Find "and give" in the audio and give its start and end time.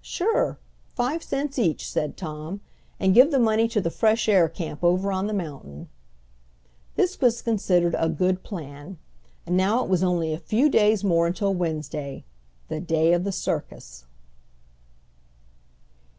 2.98-3.30